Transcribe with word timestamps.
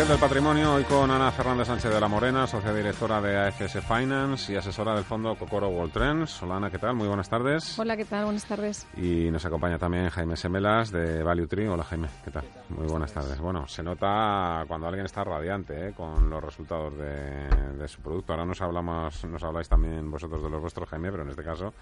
Del 0.00 0.18
patrimonio 0.18 0.74
hoy 0.74 0.84
con 0.84 1.10
Ana 1.10 1.30
Fernández 1.30 1.68
Sánchez 1.68 1.92
de 1.92 2.00
la 2.00 2.08
Morena, 2.08 2.46
socia 2.46 2.72
directora 2.72 3.20
de 3.20 3.36
AFS 3.36 3.80
Finance 3.86 4.52
y 4.52 4.56
asesora 4.56 4.94
del 4.94 5.04
fondo 5.04 5.36
Cocoro 5.36 5.68
World 5.68 5.92
Trends. 5.92 6.42
Hola 6.42 6.56
Ana, 6.56 6.70
¿qué 6.70 6.78
tal? 6.78 6.94
Muy 6.94 7.06
buenas 7.06 7.28
tardes. 7.28 7.78
Hola, 7.78 7.96
¿qué 7.96 8.06
tal? 8.06 8.24
Buenas 8.24 8.44
tardes. 8.46 8.88
Y 8.96 9.30
nos 9.30 9.44
acompaña 9.44 9.78
también 9.78 10.08
Jaime 10.08 10.36
Semelas 10.36 10.90
de 10.90 11.22
Value 11.22 11.46
Tree. 11.46 11.68
Hola 11.68 11.84
Jaime, 11.84 12.08
¿qué 12.24 12.30
tal? 12.30 12.44
Muy 12.70 12.86
buenas 12.86 13.12
tardes. 13.12 13.38
Bueno, 13.38 13.68
se 13.68 13.82
nota 13.82 14.64
cuando 14.66 14.88
alguien 14.88 15.04
está 15.04 15.22
radiante 15.22 15.88
¿eh? 15.88 15.92
con 15.92 16.28
los 16.28 16.42
resultados 16.42 16.96
de, 16.96 17.48
de, 17.78 17.86
su 17.86 18.00
producto. 18.00 18.32
Ahora 18.32 18.46
nos 18.46 18.60
hablamos, 18.62 19.24
nos 19.26 19.42
habláis 19.44 19.68
también 19.68 20.10
vosotros 20.10 20.42
de 20.42 20.50
los 20.50 20.60
vuestros, 20.60 20.88
Jaime, 20.88 21.10
pero 21.10 21.24
en 21.24 21.28
este 21.28 21.44
caso, 21.44 21.74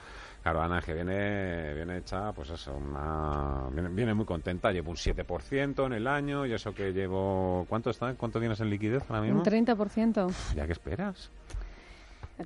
claro, 0.42 0.60
Ana, 0.60 0.82
que 0.82 0.92
viene, 0.92 1.72
viene 1.72 1.98
hecha, 1.98 2.32
pues 2.32 2.50
eso, 2.50 2.74
una, 2.74 3.68
viene, 3.70 3.88
viene 3.90 4.12
muy 4.12 4.26
contenta. 4.26 4.70
Llevo 4.70 4.90
un 4.90 4.96
7% 4.96 5.86
en 5.86 5.92
el 5.92 6.06
año 6.06 6.44
y 6.44 6.52
eso 6.52 6.74
que 6.74 6.92
llevo, 6.92 7.64
¿cuánto 7.68 7.90
está? 7.90 8.07
¿Cuánto 8.16 8.38
tienes 8.40 8.60
en 8.60 8.70
liquidez 8.70 9.02
ahora 9.08 9.22
mismo? 9.22 9.38
Un 9.40 9.44
30%. 9.44 10.54
¿Ya 10.54 10.66
qué 10.66 10.72
esperas? 10.72 11.30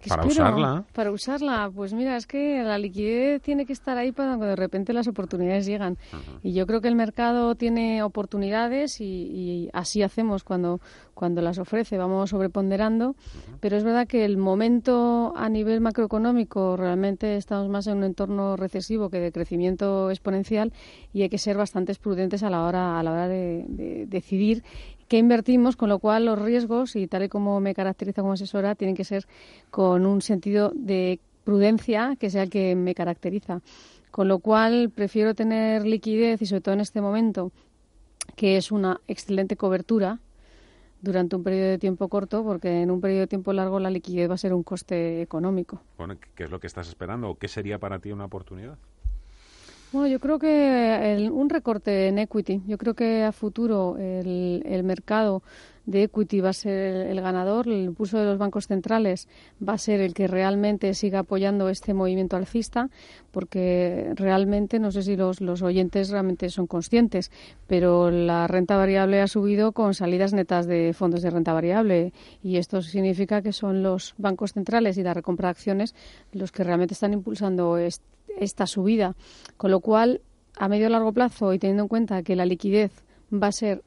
para 0.09 0.23
espero? 0.23 0.45
usarla. 0.45 0.85
Para 0.93 1.11
usarla, 1.11 1.71
pues 1.75 1.93
mira, 1.93 2.17
es 2.17 2.27
que 2.27 2.63
la 2.63 2.79
liquidez 2.79 3.43
tiene 3.43 3.67
que 3.67 3.73
estar 3.73 3.99
ahí 3.99 4.13
para 4.13 4.31
cuando 4.31 4.47
de 4.47 4.57
repente 4.57 4.93
las 4.93 5.07
oportunidades 5.07 5.67
llegan. 5.67 5.99
Uh 6.13 6.17
-huh. 6.17 6.39
Y 6.43 6.53
yo 6.55 6.67
creo 6.67 6.81
que 6.81 6.89
el 6.89 6.95
mercado 6.95 7.55
tiene 7.55 8.03
oportunidades 8.03 9.01
y, 9.01 9.05
y, 9.05 9.71
así 9.73 10.03
hacemos 10.03 10.45
cuando, 10.45 10.81
cuando 11.15 11.43
las 11.43 11.59
ofrece, 11.59 11.99
vamos 11.99 12.31
sobreponderando. 12.31 13.11
Uh 13.11 13.13
-huh. 13.13 13.59
Pero 13.61 13.77
es 13.77 13.85
verdad 13.85 14.07
que 14.07 14.25
el 14.25 14.39
momento 14.39 15.35
a 15.37 15.49
nivel 15.49 15.81
macroeconómico 15.81 16.77
realmente 16.77 17.37
estamos 17.37 17.69
más 17.69 17.87
en 17.87 17.99
un 17.99 18.05
entorno 18.05 18.57
recesivo 18.57 19.11
que 19.11 19.21
de 19.21 19.31
crecimiento 19.31 20.11
exponencial 20.11 20.73
y 21.13 21.23
hay 21.23 21.29
que 21.29 21.39
ser 21.39 21.57
bastante 21.57 21.93
prudentes 21.95 22.43
a 22.43 22.49
la 22.49 22.65
hora, 22.65 22.99
a 22.99 23.03
la 23.03 23.13
hora 23.13 23.29
de, 23.29 23.67
de 23.69 24.07
decidir 24.07 24.63
qué 25.13 25.19
invertimos, 25.19 25.77
con 25.77 25.91
lo 25.91 25.99
cual 25.99 26.25
los 26.25 26.41
riesgos, 26.41 26.97
y 26.97 27.07
tal 27.07 27.25
y 27.25 27.29
como 27.29 27.61
me 27.61 27.75
caracteriza 27.75 28.23
como 28.23 28.33
asesora, 28.33 28.75
tienen 28.75 28.97
que 28.97 29.05
ser 29.05 29.27
con 29.71 30.07
un 30.07 30.23
sentido 30.23 30.73
de 30.75 31.21
prudencia 31.45 32.17
que 32.19 32.31
sea 32.31 32.45
el 32.45 32.49
que 32.49 32.75
me 32.77 32.95
caracteriza. 32.95 33.61
Con 34.11 34.27
lo 34.27 34.39
cual 34.39 34.89
prefiero 34.89 35.35
tener 35.35 35.85
liquidez 35.85 36.41
y 36.41 36.47
sobre 36.47 36.63
todo 36.63 36.73
en 36.73 36.81
este 36.81 37.03
momento, 37.03 37.53
que 38.37 38.57
es 38.57 38.73
una 38.73 39.03
excelente 39.07 39.55
cobertura 39.55 40.19
durante 41.03 41.37
un 41.37 41.43
periodo 41.43 41.69
de 41.69 41.79
tiempo 41.79 42.09
corto, 42.09 42.43
porque 42.43 42.81
en 42.81 42.91
un 42.91 43.03
periodo 43.03 43.21
de 43.21 43.27
tiempo 43.27 43.53
largo 43.53 43.81
la 43.81 43.91
liquidez 43.91 44.31
va 44.31 44.37
a 44.37 44.39
ser 44.39 44.55
un 44.55 44.63
coste 44.63 45.21
económico. 45.21 45.83
Bueno, 45.99 46.17
¿Qué 46.35 46.45
es 46.45 46.51
lo 46.51 46.59
que 46.59 46.69
estás 46.69 46.89
esperando 46.89 47.35
qué 47.35 47.49
sería 47.49 47.79
para 47.79 47.99
ti 47.99 48.13
una 48.13 48.25
oportunidad? 48.25 48.79
Bueno, 49.93 50.09
yo 50.09 50.21
creo 50.21 50.39
que 50.39 51.12
el, 51.12 51.31
un 51.31 51.50
recorte 51.50 52.09
en 52.09 52.19
equity. 52.19 52.62
Yo 52.66 52.78
creo 52.78 52.94
que 52.94 53.25
a 53.25 53.33
futuro 53.33 53.99
el, 53.99 54.62
el 54.65 54.84
mercado 54.84 55.43
de 55.84 56.05
equity 56.05 56.41
va 56.41 56.49
a 56.49 56.55
ser 56.55 57.09
el, 57.09 57.21
ganador. 57.21 57.69
El 57.69 57.84
impulso 57.84 58.19
de 58.19 58.25
los 58.25 58.39
bancos 58.39 58.69
centrales 58.69 59.28
va 59.66 59.75
a 59.75 59.78
ser 59.78 60.00
el 60.00 60.15
que 60.15 60.28
realmente 60.28 60.94
siga 60.94 61.19
apoyando 61.19 61.69
este 61.69 61.93
movimiento 61.93 62.39
alcista, 62.39 62.89
porque 63.33 64.12
realmente, 64.15 64.78
no 64.78 64.91
sé 64.93 65.03
si 65.03 65.15
los, 65.15 65.43
los 65.43 65.61
oyentes 65.61 66.09
realmente 66.09 66.49
son 66.49 66.66
conscientes, 66.66 67.31
pero 67.66 68.11
la 68.11 68.47
renta 68.47 68.78
variable 68.78 69.21
ha 69.21 69.28
subido 69.28 69.72
con 69.72 69.93
salidas 69.93 70.33
netas 70.33 70.66
de 70.66 70.95
fondos 70.95 71.21
de 71.21 71.28
renta 71.28 71.53
variable 71.53 72.15
y 72.43 72.56
esto 72.56 72.81
significa 72.81 73.43
que 73.43 73.53
son 73.53 73.83
los 73.83 74.15
bancos 74.16 74.55
centrales 74.55 74.97
y 74.97 75.03
la 75.03 75.12
recompra 75.12 75.49
de 75.49 75.50
acciones 75.50 75.95
los 76.33 76.50
que 76.50 76.65
realmente 76.65 76.95
están 76.95 77.12
impulsando 77.12 77.77
este 77.77 78.06
esta 78.38 78.66
subida. 78.66 79.15
Con 79.56 79.70
lo 79.70 79.81
cual, 79.81 80.20
a 80.56 80.69
medio 80.69 80.87
y 80.87 80.91
largo 80.91 81.12
plazo, 81.12 81.53
y 81.53 81.59
teniendo 81.59 81.84
en 81.84 81.88
cuenta 81.88 82.22
que 82.22 82.37
la 82.37 82.47
liquidez 82.47 82.93
va 83.32 83.48
a 83.48 83.53
ser 83.53 83.82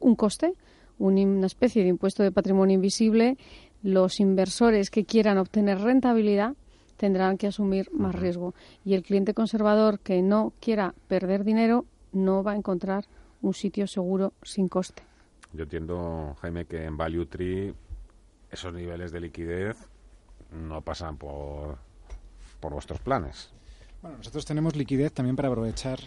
un 0.00 0.16
coste, 0.16 0.54
una 0.98 1.46
especie 1.46 1.82
de 1.82 1.88
impuesto 1.88 2.22
de 2.22 2.32
patrimonio 2.32 2.74
invisible, 2.74 3.36
los 3.82 4.20
inversores 4.20 4.90
que 4.90 5.04
quieran 5.04 5.38
obtener 5.38 5.80
rentabilidad 5.80 6.54
tendrán 6.96 7.36
que 7.36 7.48
asumir 7.48 7.90
más 7.92 8.14
riesgo. 8.14 8.54
Y 8.84 8.94
el 8.94 9.02
cliente 9.02 9.34
conservador 9.34 9.98
que 9.98 10.22
no 10.22 10.52
quiera 10.60 10.94
perder 11.08 11.44
dinero 11.44 11.84
no 12.12 12.42
va 12.42 12.52
a 12.52 12.56
encontrar 12.56 13.04
un 13.42 13.54
sitio 13.54 13.86
seguro 13.86 14.32
sin 14.42 14.68
coste. 14.68 15.02
Yo 15.52 15.64
entiendo, 15.64 16.34
Jaime, 16.40 16.64
que 16.64 16.84
en 16.84 16.96
Value 16.96 17.26
Tree 17.26 17.74
esos 18.50 18.72
niveles 18.72 19.12
de 19.12 19.20
liquidez 19.20 19.76
no 20.50 20.80
pasan 20.82 21.16
por, 21.16 21.78
por 22.60 22.72
vuestros 22.72 23.00
planes. 23.00 23.52
Bueno, 24.04 24.18
nosotros 24.18 24.44
tenemos 24.44 24.76
liquidez 24.76 25.14
también 25.14 25.34
para 25.34 25.48
aprovechar 25.48 25.98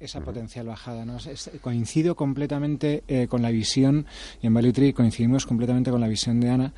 esa 0.00 0.20
potencial 0.20 0.66
bajada. 0.66 1.04
¿no? 1.04 1.18
Es, 1.18 1.52
coincido 1.60 2.16
completamente 2.16 3.04
eh, 3.06 3.28
con 3.28 3.42
la 3.42 3.52
visión, 3.52 4.06
y 4.42 4.48
en 4.48 4.54
Value 4.54 4.72
Tree 4.72 4.92
coincidimos 4.92 5.46
completamente 5.46 5.92
con 5.92 6.00
la 6.00 6.08
visión 6.08 6.40
de 6.40 6.50
Ana, 6.50 6.74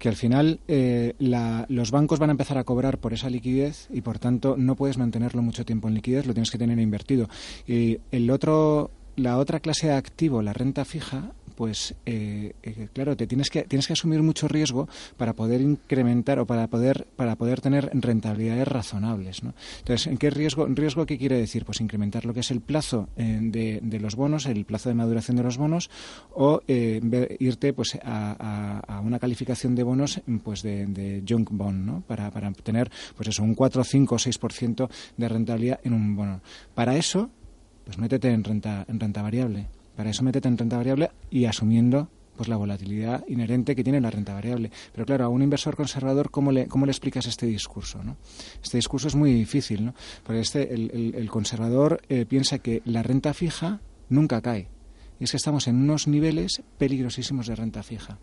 que 0.00 0.08
al 0.08 0.16
final 0.16 0.58
eh, 0.66 1.14
la, 1.20 1.64
los 1.68 1.92
bancos 1.92 2.18
van 2.18 2.30
a 2.30 2.32
empezar 2.32 2.58
a 2.58 2.64
cobrar 2.64 2.98
por 2.98 3.12
esa 3.12 3.30
liquidez 3.30 3.86
y 3.92 4.00
por 4.00 4.18
tanto 4.18 4.56
no 4.58 4.74
puedes 4.74 4.98
mantenerlo 4.98 5.42
mucho 5.42 5.64
tiempo 5.64 5.86
en 5.86 5.94
liquidez, 5.94 6.26
lo 6.26 6.34
tienes 6.34 6.50
que 6.50 6.58
tener 6.58 6.80
invertido. 6.80 7.28
Y 7.64 8.00
el 8.10 8.28
otro, 8.32 8.90
la 9.14 9.38
otra 9.38 9.60
clase 9.60 9.86
de 9.86 9.92
activo, 9.92 10.42
la 10.42 10.52
renta 10.52 10.84
fija, 10.84 11.34
pues 11.56 11.94
eh, 12.04 12.52
eh, 12.62 12.88
claro, 12.92 13.16
te 13.16 13.26
tienes 13.26 13.50
que 13.50 13.62
tienes 13.62 13.86
que 13.86 13.94
asumir 13.94 14.22
mucho 14.22 14.46
riesgo 14.46 14.88
para 15.16 15.32
poder 15.32 15.60
incrementar 15.60 16.38
o 16.38 16.46
para 16.46 16.68
poder 16.68 17.06
para 17.16 17.34
poder 17.36 17.60
tener 17.60 17.90
rentabilidades 17.92 18.68
razonables, 18.68 19.42
¿no? 19.42 19.54
Entonces, 19.78 20.06
¿en 20.06 20.18
qué 20.18 20.30
riesgo 20.30 20.66
riesgo 20.66 21.06
qué 21.06 21.18
quiere 21.18 21.38
decir? 21.38 21.64
Pues 21.64 21.80
incrementar 21.80 22.26
lo 22.26 22.34
que 22.34 22.40
es 22.40 22.50
el 22.50 22.60
plazo 22.60 23.08
eh, 23.16 23.38
de, 23.40 23.80
de, 23.82 24.00
los 24.00 24.14
bonos, 24.14 24.46
el 24.46 24.64
plazo 24.66 24.90
de 24.90 24.94
maduración 24.94 25.36
de 25.36 25.42
los 25.42 25.56
bonos 25.56 25.90
o 26.34 26.60
irte 26.68 27.72
pues 27.72 27.98
a, 28.02 28.36
a, 28.38 28.96
a, 28.96 29.00
una 29.00 29.18
calificación 29.18 29.74
de 29.74 29.82
bonos 29.82 30.20
pues 30.44 30.62
de, 30.62 30.86
de 30.86 31.24
junk 31.26 31.50
bond, 31.50 31.86
¿no? 31.86 32.02
Para, 32.06 32.30
para 32.30 32.52
tener 32.52 32.90
pues 33.16 33.28
eso 33.30 33.42
un 33.42 33.54
4, 33.54 33.82
5 33.82 34.14
o 34.14 34.18
6% 34.18 34.88
de 35.16 35.28
rentabilidad 35.28 35.80
en 35.82 35.94
un 35.94 36.14
bono. 36.14 36.40
Para 36.74 36.96
eso, 36.96 37.30
pues 37.84 37.98
métete 37.98 38.30
en 38.30 38.44
renta 38.44 38.84
en 38.88 39.00
renta 39.00 39.22
variable. 39.22 39.68
Para 39.96 40.10
eso 40.10 40.22
métete 40.22 40.48
en 40.48 40.58
renta 40.58 40.76
variable 40.76 41.10
y 41.30 41.46
asumiendo 41.46 42.08
pues 42.36 42.48
la 42.48 42.56
volatilidad 42.56 43.24
inherente 43.28 43.74
que 43.74 43.82
tiene 43.82 44.00
la 44.00 44.10
renta 44.10 44.34
variable. 44.34 44.70
Pero 44.92 45.06
claro, 45.06 45.24
a 45.24 45.28
un 45.28 45.42
inversor 45.42 45.74
conservador, 45.74 46.30
¿cómo 46.30 46.52
le, 46.52 46.66
cómo 46.66 46.86
le 46.86 46.92
explicas 46.92 47.26
este 47.26 47.46
discurso? 47.46 48.02
¿no? 48.04 48.16
Este 48.62 48.76
discurso 48.76 49.08
es 49.08 49.14
muy 49.14 49.32
difícil, 49.32 49.86
¿no? 49.86 49.94
Porque 50.22 50.40
este, 50.40 50.72
el, 50.72 51.30
conservador 51.30 52.02
eh, 52.08 52.26
piensa 52.26 52.58
que 52.58 52.82
la 52.84 53.02
renta 53.02 53.32
fija 53.34 53.80
nunca 54.08 54.40
cae. 54.42 54.68
Y 55.18 55.24
es 55.24 55.30
que 55.30 55.38
estamos 55.38 55.66
en 55.66 55.76
unos 55.76 56.06
niveles 56.06 56.62
peligrosísimos 56.78 57.46
de 57.46 57.56
renta 57.56 57.82
fija. 57.82 58.18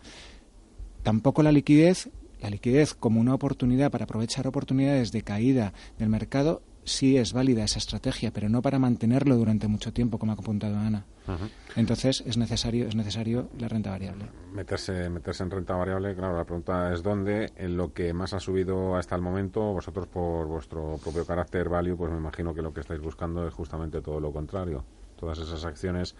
Tampoco 1.02 1.42
la 1.42 1.50
liquidez, 1.50 2.08
la 2.40 2.50
liquidez 2.50 2.94
como 2.94 3.20
una 3.20 3.34
oportunidad 3.34 3.90
para 3.90 4.04
aprovechar 4.04 4.46
oportunidades 4.46 5.10
de 5.10 5.22
caída 5.22 5.72
del 5.98 6.08
mercado, 6.08 6.62
sí 6.84 7.16
es 7.16 7.32
válida 7.32 7.64
esa 7.64 7.78
estrategia, 7.78 8.30
pero 8.32 8.48
no 8.48 8.62
para 8.62 8.78
mantenerlo 8.78 9.36
durante 9.36 9.68
mucho 9.68 9.92
tiempo, 9.92 10.18
como 10.18 10.32
ha 10.32 10.34
apuntado 10.34 10.76
Ana. 10.76 11.04
Uh 11.26 11.32
-huh. 11.32 11.50
Entonces 11.76 12.22
es 12.26 12.36
necesario 12.36 12.86
es 12.86 12.94
necesario 12.94 13.48
la 13.58 13.68
renta 13.68 13.90
variable. 13.90 14.26
Meterse 14.52 15.08
meterse 15.08 15.42
en 15.42 15.50
renta 15.50 15.74
variable, 15.74 16.14
claro, 16.14 16.36
la 16.36 16.44
pregunta 16.44 16.92
es 16.92 17.02
dónde, 17.02 17.52
en 17.56 17.76
lo 17.76 17.92
que 17.92 18.12
más 18.12 18.34
ha 18.34 18.40
subido 18.40 18.96
hasta 18.96 19.14
el 19.14 19.22
momento, 19.22 19.60
vosotros 19.72 20.06
por 20.06 20.46
vuestro 20.46 20.98
propio 21.02 21.24
carácter 21.26 21.68
value, 21.68 21.96
pues 21.96 22.12
me 22.12 22.18
imagino 22.18 22.54
que 22.54 22.62
lo 22.62 22.72
que 22.72 22.80
estáis 22.80 23.00
buscando 23.00 23.46
es 23.46 23.54
justamente 23.54 24.00
todo 24.02 24.20
lo 24.20 24.32
contrario. 24.32 24.84
Todas 25.16 25.38
esas 25.38 25.64
acciones 25.64 26.14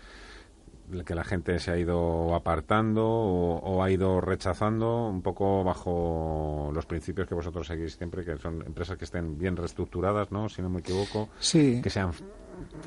que 1.04 1.14
la 1.14 1.24
gente 1.24 1.58
se 1.58 1.70
ha 1.70 1.78
ido 1.78 2.34
apartando 2.34 3.06
o, 3.06 3.58
o, 3.58 3.82
ha 3.82 3.90
ido 3.90 4.20
rechazando 4.20 5.06
un 5.08 5.22
poco 5.22 5.64
bajo 5.64 6.70
los 6.74 6.86
principios 6.86 7.26
que 7.26 7.34
vosotros 7.34 7.66
seguís 7.66 7.96
siempre, 7.96 8.24
que 8.24 8.36
son 8.36 8.62
empresas 8.66 8.98
que 8.98 9.04
estén 9.04 9.38
bien 9.38 9.56
reestructuradas, 9.56 10.30
¿no? 10.30 10.48
Si 10.48 10.62
no 10.62 10.70
me 10.70 10.80
equivoco, 10.80 11.28
sí. 11.38 11.80
que 11.82 11.90
sean 11.90 12.12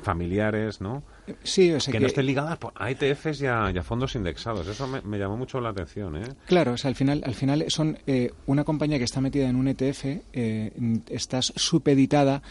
familiares, 0.02 0.80
¿no? 0.80 1.02
Sí, 1.42 1.74
que, 1.90 2.00
no 2.00 2.06
estén 2.06 2.26
ligadas 2.26 2.58
a 2.74 2.90
ETFs 2.90 3.42
y 3.42 3.46
a, 3.46 3.82
fondos 3.82 4.14
indexados. 4.14 4.66
Eso 4.66 4.86
me, 4.86 5.18
llamó 5.18 5.36
mucho 5.36 5.60
la 5.60 5.70
atención. 5.70 6.16
¿eh? 6.16 6.24
Claro, 6.46 6.72
o 6.72 6.76
sea, 6.76 6.88
al 6.88 6.94
final, 6.94 7.22
al 7.24 7.34
final 7.34 7.64
son 7.68 7.98
eh, 8.06 8.32
una 8.46 8.64
compañía 8.64 8.98
que 8.98 9.04
está 9.04 9.20
metida 9.20 9.48
en 9.48 9.56
un 9.56 9.68
ETF, 9.68 10.04
eh, 10.32 11.00
estás 11.08 11.52
supeditada 11.56 12.42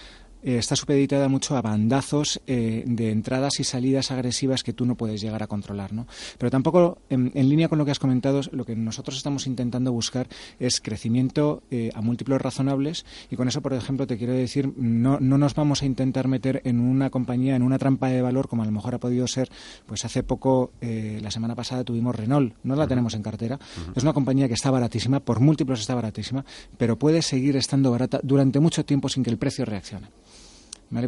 eh, 0.44 0.58
está 0.58 0.76
supeditada 0.76 1.28
mucho 1.28 1.58
a 1.58 1.62
bandazos 1.62 2.42
eh, 2.48 2.84
de 2.86 3.12
entradas 3.12 3.60
y 3.60 3.64
salidas 3.64 4.12
agresivas 4.12 4.64
que 4.64 4.74
tú 4.74 4.86
no 4.86 4.96
puedes 4.96 5.22
llegar 5.22 5.44
a 5.44 5.48
controlar. 5.48 5.94
¿no? 5.94 6.08
Pero 6.38 6.52
tampoco, 6.52 7.00
en, 7.10 7.32
línea 7.34 7.70
con 7.70 7.78
lo 7.78 7.86
que 7.86 7.92
has 7.92 8.00
comentado, 8.00 8.42
lo 8.52 8.66
que 8.66 8.76
nosotros 8.76 9.18
estamos 9.18 9.48
intentando 9.48 9.92
buscar 9.92 10.28
es 10.60 10.82
crecimiento 10.82 11.64
eh, 11.72 11.90
a 11.94 12.02
múltiplos 12.02 12.42
razonables 12.42 13.06
y 13.32 13.36
con 13.36 13.48
eso, 13.48 13.62
por 13.62 13.74
ejemplo, 13.74 14.08
te 14.08 14.18
quiero 14.18 14.34
decir, 14.34 14.72
no, 14.78 15.20
no 15.20 15.38
nos 15.38 15.56
vamos 15.56 15.82
a 15.82 15.86
intentar 15.86 16.28
meter 16.28 16.62
en 16.66 16.80
una 16.80 17.10
compañía, 17.10 17.56
en 17.56 17.64
una 17.64 17.80
trampa 17.80 18.10
de 18.10 18.22
valor 18.22 18.48
como 18.48 18.64
a 18.64 18.66
lo 18.66 18.72
mejor 18.72 18.96
ha 18.96 19.00
podido 19.00 19.28
ser, 19.28 19.50
pues 19.86 20.06
hace 20.06 20.24
poco, 20.24 20.72
la 20.82 21.32
semana 21.32 21.56
pasada 21.56 21.84
tuvimos 21.84 22.16
Renault, 22.16 22.54
no 22.64 22.76
la 22.76 22.88
tenemos 22.88 23.14
en 23.14 23.24
cartera, 23.24 23.60
es 23.96 24.04
una 24.04 24.14
compañía 24.14 24.48
que 24.48 24.54
está 24.54 24.72
baratísima, 24.72 25.20
por 25.20 25.40
múltiplos 25.40 25.80
está 25.80 25.96
baratísima, 25.96 26.46
pero 26.78 26.98
puede 26.98 27.22
seguir 27.22 27.56
estando 27.56 27.92
barata 27.92 28.20
durante 28.24 28.60
mucho 28.60 28.86
tiempo 28.86 29.10
sin 29.10 29.24
que 29.24 29.30
el 29.30 29.38
precio 29.38 29.66
reaccione. 29.66 30.08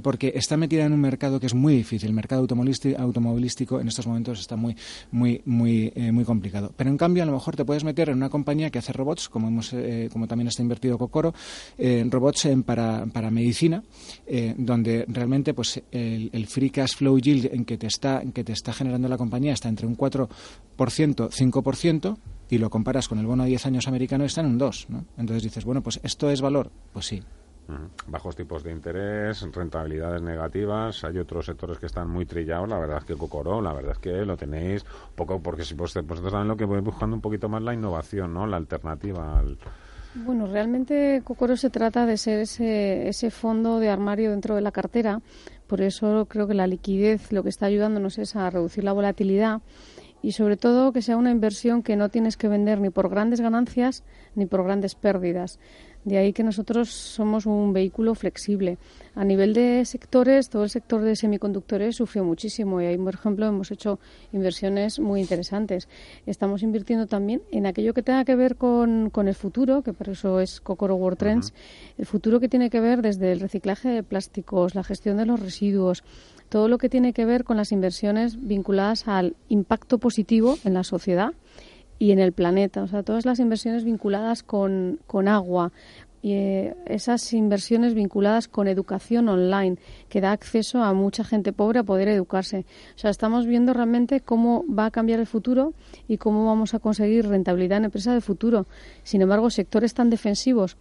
Porque 0.02 0.34
está 0.36 0.58
metida 0.58 0.86
en 0.86 0.94
un 0.94 1.00
mercado 1.00 1.40
que 1.40 1.46
es 1.46 1.54
muy 1.54 1.76
difícil. 1.76 2.10
El 2.10 2.16
mercado 2.16 2.42
automovilístico 2.42 3.80
en 3.80 3.88
estos 3.88 4.08
momentos 4.08 4.40
está 4.40 4.56
muy, 4.56 4.76
muy, 5.12 5.42
muy, 5.46 5.92
eh, 5.96 6.12
muy 6.12 6.26
complicado. 6.26 6.74
Pero 6.76 6.90
en 6.90 6.98
cambio, 6.98 7.24
a 7.24 7.26
lo 7.26 7.32
mejor 7.32 7.56
te 7.56 7.66
puedes 7.66 7.84
meter 7.84 8.10
en 8.10 8.18
una 8.18 8.30
compañía 8.30 8.70
que 8.70 8.80
hace 8.80 8.94
robots, 8.94 9.30
como 9.30 9.48
hemos, 9.48 9.72
eh, 9.74 10.10
como 10.12 10.28
también 10.28 10.48
está 10.48 10.62
invertido 10.62 10.98
Cocoro, 10.98 11.34
eh, 11.78 12.06
robots 12.10 12.48
para, 12.66 13.06
para 13.08 13.32
medicina, 13.32 13.84
donde 14.58 15.06
realmente 15.08 15.54
pues 15.54 15.82
el, 15.92 16.48
free 16.48 16.70
cash 16.70 16.96
flow 16.96 17.20
yield 17.20 17.54
en 17.54 17.66
que 17.66 17.78
te 17.78 17.88
está, 17.88 18.22
en 18.22 18.32
que 18.32 18.44
te 18.44 18.54
está 18.54 18.74
generando 18.74 19.08
la 19.08 19.18
compañía 19.18 19.54
está 19.54 19.70
entre 19.70 19.88
un 19.88 19.98
4%, 19.98 20.28
5%, 20.78 22.18
y 22.50 22.58
lo 22.58 22.70
comparas 22.70 23.08
con 23.08 23.20
el 23.20 23.26
bono 23.26 23.44
a 23.44 23.46
10 23.46 23.66
años 23.68 23.88
americano 23.88 24.26
está 24.26 24.42
en 24.42 24.48
un 24.48 24.58
2, 24.58 24.88
¿no? 24.90 25.06
Entonces 25.18 25.44
dices, 25.44 25.66
bueno, 25.66 25.82
pues 25.82 26.00
esto 26.04 26.30
es 26.30 26.42
valor. 26.42 26.72
Pues 26.94 27.06
sí, 27.06 27.22
Bajos 28.08 28.36
tipos 28.36 28.64
de 28.64 28.72
interés, 28.72 29.46
rentabilidades 29.52 30.22
negativas. 30.22 31.04
Hay 31.04 31.18
otros 31.18 31.46
sectores 31.46 31.78
que 31.78 31.86
están 31.86 32.10
muy 32.10 32.26
trillados. 32.26 32.68
La 32.68 32.80
verdad 32.80 32.98
es 33.00 33.06
que 33.06 33.16
Cocoró, 33.16 33.62
la 33.62 33.74
verdad 33.74 33.92
es 33.94 34.00
que 34.00 34.26
lo 34.26 34.38
tenéis 34.38 34.86
poco, 35.16 35.40
porque 35.40 35.64
si 35.64 35.76
vosotros, 35.76 36.08
vosotros 36.08 36.32
también 36.32 36.48
lo 36.48 36.58
que 36.58 36.66
voy 36.66 36.82
buscando 36.82 37.16
un 37.16 37.22
poquito 37.22 37.50
más 37.50 37.62
la 37.62 37.74
innovación, 37.74 38.34
¿no? 38.34 38.48
La 38.48 38.58
alternativa 38.58 39.44
Bueno, 40.16 40.48
realmente 40.48 41.22
Cocoro 41.24 41.56
se 41.56 41.70
trata 41.70 42.06
de 42.06 42.18
ser 42.18 42.40
ese, 42.40 43.08
ese 43.08 43.30
fondo 43.30 43.80
de 43.80 43.90
armario 43.90 44.32
dentro 44.32 44.56
de 44.56 44.62
la 44.62 44.72
cartera. 44.72 45.22
Por 45.68 45.82
eso 45.82 46.26
creo 46.28 46.48
que 46.48 46.56
la 46.56 46.66
liquidez 46.66 47.32
lo 47.32 47.44
que 47.44 47.50
está 47.50 47.68
ayudándonos 47.68 48.18
es 48.18 48.36
a 48.36 48.50
reducir 48.50 48.84
la 48.84 48.94
volatilidad 48.94 49.62
y 50.22 50.34
sobre 50.34 50.58
todo 50.58 50.92
que 50.92 51.02
sea 51.02 51.18
una 51.18 51.32
inversión 51.32 51.84
que 51.84 51.96
no 51.96 52.10
tienes 52.10 52.38
que 52.38 52.48
vender 52.48 52.80
ni 52.82 52.90
por 52.90 53.10
grandes 53.10 53.42
ganancias 53.42 54.04
ni 54.36 54.46
por 54.46 54.64
grandes 54.64 54.96
pérdidas. 54.96 55.60
De 56.10 56.18
ahí 56.18 56.34
que 56.34 56.42
nosotros 56.42 56.90
somos 56.90 57.46
un 57.46 57.72
vehículo 57.72 58.16
flexible. 58.16 58.80
A 59.14 59.24
nivel 59.24 59.54
de 59.54 59.86
sectores, 59.86 60.50
todo 60.50 60.64
el 60.64 60.72
sector 60.72 61.04
de 61.04 61.16
semiconductores 61.16 61.98
sufrió 61.98 62.24
muchísimo 62.24 62.82
y 62.82 62.88
ahí, 62.88 62.98
por 62.98 63.14
ejemplo, 63.14 63.46
hemos 63.46 63.70
hecho 63.70 64.00
inversiones 64.34 65.00
muy 65.00 65.22
interesantes. 65.22 65.88
Estamos 66.26 66.64
invirtiendo 66.64 67.06
también 67.06 67.44
en 67.52 67.68
aquello 67.68 67.94
que 67.94 68.02
tenga 68.02 68.26
que 68.26 68.36
ver 68.36 68.56
con, 68.56 69.12
el 69.28 69.36
futuro, 69.36 69.84
que 69.84 69.94
por 69.94 70.10
eso 70.10 70.40
es 70.40 70.62
Cocoro 70.62 70.96
World 70.96 71.20
Trends, 71.20 71.54
el 72.00 72.08
futuro 72.08 72.40
que 72.40 72.50
tiene 72.50 72.72
que 72.72 72.80
ver 72.80 73.04
desde 73.04 73.32
el 73.32 73.40
reciclaje 73.40 73.90
de 73.90 74.02
plásticos, 74.02 74.74
la 74.74 74.84
gestión 74.84 75.18
de 75.18 75.28
los 75.28 75.40
residuos, 75.40 76.04
todo 76.50 76.70
lo 76.70 76.80
que 76.80 76.90
tiene 76.90 77.14
que 77.14 77.26
ver 77.26 77.44
con 77.44 77.56
las 77.56 77.72
inversiones 77.72 78.48
vinculadas 78.48 79.08
al 79.08 79.36
impacto 79.48 80.00
positivo 80.00 80.58
en 80.66 80.74
la 80.74 80.84
sociedad 80.84 81.34
y 82.00 82.12
en 82.12 82.20
el 82.20 82.32
planeta. 82.32 82.82
O 82.82 82.88
sea, 82.88 83.04
todas 83.04 83.26
las 83.26 83.40
inversiones 83.40 83.84
vinculadas 83.84 84.42
con, 84.42 85.00
con 85.06 85.28
agua, 85.28 85.72
y 86.22 86.34
eh, 86.34 86.76
esas 86.86 87.32
inversiones 87.34 87.94
vinculadas 87.94 88.48
con 88.48 88.68
educación 88.68 89.30
online, 89.30 89.78
que 90.10 90.22
da 90.22 90.32
acceso 90.32 90.84
a 90.84 90.94
mucha 90.94 91.24
gente 91.24 91.54
pobre 91.54 91.80
a 91.80 91.84
poder 91.84 92.10
educarse. 92.10 92.66
O 92.96 92.98
sea, 92.98 93.10
estamos 93.10 93.46
viendo 93.46 93.74
realmente 93.74 94.20
cómo 94.20 94.66
va 94.68 94.88
a 94.88 94.92
cambiar 94.92 95.20
el 95.20 95.28
futuro 95.28 95.74
y 96.08 96.18
cómo 96.18 96.46
vamos 96.46 96.74
a 96.74 96.80
conseguir 96.80 97.28
rentabilidad 97.28 97.78
en 97.78 97.86
empresas 97.86 98.16
de 98.16 98.22
futuro. 98.22 98.68
Sin 99.04 99.22
embargo, 99.22 99.50
sectores 99.50 99.94
tan 99.94 100.10
defensivos 100.10 100.78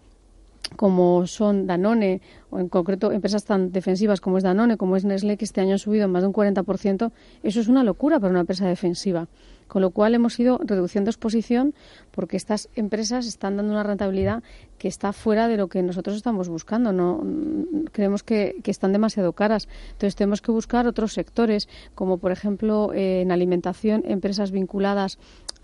como 0.76 1.26
son 1.26 1.66
Danone, 1.66 2.20
o 2.50 2.58
en 2.58 2.68
concreto 2.68 3.12
empresas 3.12 3.44
tan 3.44 3.72
defensivas 3.72 4.20
como 4.20 4.38
es 4.38 4.44
Danone, 4.44 4.76
como 4.76 4.96
es 4.96 5.04
Nestlé, 5.04 5.36
que 5.36 5.44
este 5.44 5.60
año 5.60 5.72
han 5.72 5.78
subido 5.78 6.08
más 6.08 6.22
de 6.22 6.28
un 6.28 6.34
40%, 6.34 7.10
eso 7.42 7.60
es 7.60 7.68
una 7.68 7.84
locura 7.84 8.20
para 8.20 8.30
una 8.30 8.40
empresa 8.40 8.66
defensiva. 8.66 9.28
Con 9.68 9.82
lo 9.82 9.90
cual 9.90 10.14
hemos 10.14 10.40
ido 10.40 10.58
reduciendo 10.64 11.10
exposición 11.10 11.74
porque 12.10 12.38
estas 12.38 12.70
empresas 12.74 13.26
están 13.26 13.58
dando 13.58 13.72
una 13.72 13.82
rentabilidad 13.82 14.42
que 14.78 14.88
está 14.88 15.12
fuera 15.12 15.46
de 15.46 15.58
lo 15.58 15.68
que 15.68 15.82
nosotros 15.82 16.16
estamos 16.16 16.48
buscando. 16.48 16.90
No 16.90 17.22
creemos 17.92 18.22
que, 18.22 18.56
están 18.64 18.92
demasiado 18.92 19.34
caras. 19.34 19.68
Entonces 19.92 20.16
tenemos 20.16 20.40
que 20.40 20.52
buscar 20.52 20.86
otros 20.86 21.12
sectores, 21.12 21.68
como 21.94 22.16
por 22.16 22.32
ejemplo 22.32 22.94
eh, 22.94 23.20
en 23.20 23.30
alimentación, 23.30 24.04
empresas 24.06 24.52
vinculadas 24.52 25.18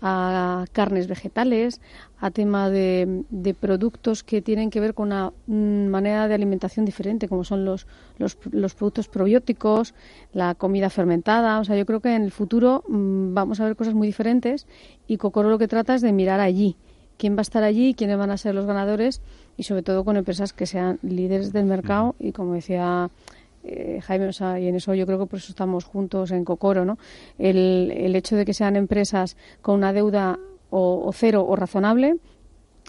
a 0.07 0.65
carnes 0.71 1.07
vegetales, 1.07 1.81
a 2.19 2.29
tema 2.29 2.69
de, 2.69 3.23
productos 3.59 4.23
que 4.23 4.39
tienen 4.39 4.69
que 4.69 4.79
ver 4.79 4.93
con 4.93 5.07
una 5.07 5.33
manera 5.47 6.27
de 6.27 6.35
alimentación 6.35 6.85
diferente, 6.85 7.27
como 7.27 7.43
son 7.43 7.65
los, 7.65 7.87
los, 8.19 8.35
productos 8.75 9.07
probióticos, 9.07 9.95
la 10.31 10.53
comida 10.53 10.91
fermentada. 10.91 11.59
O 11.59 11.63
sea, 11.63 11.75
yo 11.75 11.87
creo 11.87 12.01
que 12.01 12.13
en 12.13 12.21
el 12.21 12.31
futuro 12.31 12.83
mm, 12.87 13.33
vamos 13.33 13.59
a 13.59 13.65
ver 13.65 13.75
cosas 13.75 13.95
muy 13.95 14.05
diferentes 14.05 14.67
y 15.07 15.17
Cocoro 15.17 15.49
lo 15.49 15.57
que 15.57 15.67
trata 15.67 15.95
es 15.95 16.03
de 16.03 16.11
mirar 16.11 16.39
allí 16.39 16.77
quién 17.17 17.35
va 17.35 17.39
a 17.39 17.41
estar 17.41 17.63
allí, 17.63 17.95
quiénes 17.95 18.17
van 18.17 18.29
a 18.29 18.37
ser 18.37 18.53
los 18.53 18.67
ganadores 18.67 19.21
y 19.57 19.63
sobre 19.63 19.81
todo 19.81 20.05
con 20.05 20.17
empresas 20.17 20.53
que 20.53 20.67
sean 20.67 20.99
líderes 21.01 21.51
del 21.51 21.65
mercado 21.65 22.13
y 22.19 22.31
como 22.31 22.53
decía 22.53 23.09
eh, 23.65 23.99
Jaime, 24.03 24.27
o 24.27 24.33
sea, 24.33 24.59
y 24.59 24.67
en 24.67 24.75
eso 24.75 24.93
yo 24.93 25.05
creo 25.05 25.19
que 25.19 25.25
por 25.25 25.39
eso 25.39 25.51
estamos 25.51 25.85
juntos 25.85 26.31
en 26.31 26.45
Cocoro, 26.45 26.85
¿no? 26.85 26.97
El, 27.37 27.91
el 27.95 28.15
hecho 28.15 28.35
de 28.35 28.45
que 28.45 28.53
sean 28.53 28.75
empresas 28.75 29.37
con 29.61 29.75
una 29.75 29.93
deuda 29.93 30.37
o, 30.69 31.11
cero 31.13 31.45
o 31.47 31.55
razonable 31.55 32.17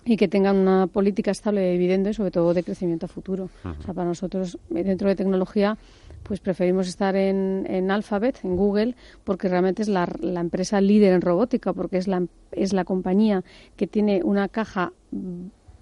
y 0.05 0.17
que 0.17 0.28
tengan 0.28 0.56
una 0.56 0.87
política 0.87 1.31
estable 1.31 1.61
de 1.61 1.73
dividendos 1.73 2.11
y 2.11 2.14
sobre 2.14 2.31
todo 2.31 2.55
de 2.55 2.62
crecimiento 2.62 3.06
a 3.06 3.08
futuro. 3.08 3.49
O 3.64 3.82
sea, 3.82 3.94
para 3.94 4.06
nosotros, 4.06 4.58
dentro 4.69 5.08
de 5.08 5.17
tecnología, 5.17 5.76
pues 6.23 6.40
preferimos 6.40 6.88
estar 6.88 7.17
en, 7.17 7.67
en 7.69 7.90
Alphabet, 7.90 8.38
en 8.44 8.56
Google, 8.56 8.94
porque 9.25 9.49
realmente 9.49 9.82
es 9.82 9.88
la, 9.88 10.08
la, 10.20 10.40
empresa 10.40 10.81
líder 10.81 11.12
en 11.12 11.23
robótica, 11.23 11.73
porque 11.73 11.99
es 11.99 12.08
la, 12.08 12.25
es 12.52 12.73
la 12.73 12.84
compañía 12.84 13.43
que 13.76 13.87
tiene 13.87 14.23
una 14.23 14.49
caja 14.49 14.93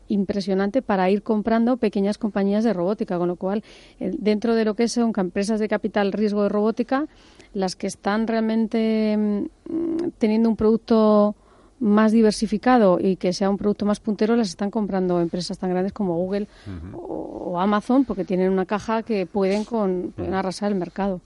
impresionante 0.09 0.83
para 0.83 1.11
ir 1.11 1.23
comprando 1.23 1.77
pequeñas 1.77 2.19
compañías 2.19 2.65
de 2.65 2.73
robótica, 2.73 3.19
con 3.19 3.29
lo 3.29 3.37
cual 3.37 3.63
dentro 3.99 4.55
de 4.55 4.65
lo 4.65 4.75
que 4.75 4.89
son 4.89 5.13
empresas 5.17 5.61
de 5.61 5.69
capital 5.69 6.13
riesgo 6.13 6.43
de 6.43 6.49
robótica, 6.49 7.07
las 7.53 7.77
que 7.77 7.87
están 7.87 8.27
realmente 8.27 9.17
mm, 9.17 10.09
teniendo 10.19 10.49
un 10.49 10.57
producto 10.57 11.37
más 11.81 12.13
diversificado 12.13 12.99
y 13.01 13.17
que 13.17 13.33
sea 13.33 13.51
un 13.51 13.59
producto 13.59 13.85
más 13.85 14.01
puntero, 14.01 14.37
las 14.37 14.49
están 14.49 14.71
comprando 14.71 15.21
empresas 15.21 15.59
tan 15.59 15.71
grandes 15.71 15.93
como 15.93 16.17
Google 16.17 16.47
o, 16.95 17.61
Amazon, 17.61 18.05
porque 18.05 18.25
tienen 18.25 18.51
una 18.51 18.65
caja 18.65 19.03
que 19.03 19.27
pueden, 19.27 19.65
con, 19.65 20.15
arrasar 20.33 20.73
el 20.73 20.79
mercado. 20.79 21.21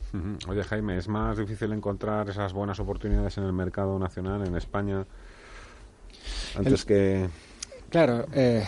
Oye, 0.48 0.62
Jaime, 0.62 0.98
¿es 0.98 1.08
más 1.08 1.38
difícil 1.38 1.72
encontrar 1.72 2.28
esas 2.28 2.52
buenas 2.52 2.80
oportunidades 2.80 3.38
en 3.38 3.44
el 3.44 3.52
mercado 3.52 3.98
nacional, 3.98 4.46
en 4.46 4.56
España, 4.56 5.06
antes 6.56 6.84
que 6.84 7.28
Claro, 7.90 8.26
eh, 8.34 8.64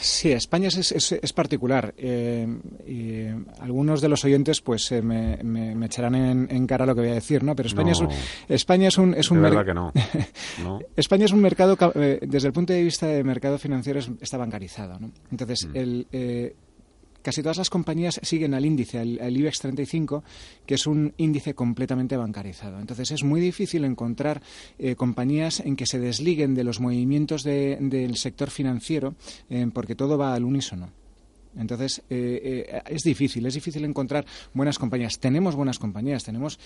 sí, 0.00 0.32
España 0.32 0.68
es, 0.68 0.92
es, 0.92 1.32
particular. 1.32 1.94
Eh, 1.96 2.46
y 2.86 3.26
algunos 3.60 4.00
de 4.00 4.08
los 4.08 4.24
oyentes 4.24 4.60
pues 4.60 4.90
eh, 4.92 5.02
me, 5.02 5.38
me, 5.42 5.86
echarán 5.86 6.14
en, 6.14 6.66
cara 6.66 6.86
lo 6.86 6.94
que 6.94 7.00
voy 7.00 7.10
a 7.10 7.14
decir, 7.14 7.42
¿no? 7.42 7.56
Pero 7.56 7.68
España 7.68 7.92
es 7.92 8.00
un, 8.00 8.08
España 8.48 8.88
es 8.88 8.98
un, 8.98 9.14
es 9.14 9.30
un 9.30 9.40
no. 10.62 10.80
España 10.96 11.24
es 11.24 11.32
un 11.32 11.40
mercado 11.40 11.76
desde 11.94 12.46
el 12.46 12.52
punto 12.52 12.72
de 12.72 12.82
vista 12.82 13.06
de 13.06 13.24
mercado 13.24 13.58
financiero 13.58 14.00
está 14.20 14.36
bancarizado, 14.36 14.98
¿no? 14.98 15.10
Entonces 15.30 15.66
mm. 15.66 15.76
el 15.76 16.54
casi 17.22 17.42
todas 17.42 17.58
las 17.58 17.70
compañías 17.70 18.20
siguen 18.22 18.54
al 18.54 18.64
índice, 18.64 18.98
al, 18.98 19.36
IBEX 19.36 19.60
35, 19.60 20.24
que 20.66 20.74
es 20.74 20.86
un 20.86 21.12
índice 21.16 21.54
completamente 21.54 22.16
bancarizado. 22.16 22.80
Entonces 22.80 23.10
es 23.10 23.22
muy 23.24 23.40
difícil 23.40 23.84
encontrar 23.84 24.42
eh, 24.78 24.94
compañías 24.94 25.60
en 25.60 25.76
que 25.76 25.86
se 25.86 25.98
desliguen 25.98 26.54
de 26.54 26.64
los 26.64 26.80
movimientos 26.80 27.42
del 27.42 28.16
sector 28.16 28.50
financiero 28.50 29.14
eh, 29.48 29.68
porque 29.72 29.94
todo 29.94 30.18
va 30.18 30.34
al 30.34 30.44
unísono. 30.44 30.90
Entonces, 31.56 32.02
eh, 32.08 32.80
es 32.88 33.02
difícil, 33.02 33.44
es 33.44 33.54
difícil 33.54 33.84
encontrar 33.84 34.24
buenas 34.54 34.78
compañías. 34.78 35.18
Tenemos 35.18 35.56
buenas 35.56 35.80
compañías, 35.80 36.22
tenemos 36.22 36.60